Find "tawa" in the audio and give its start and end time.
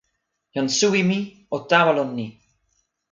1.69-1.91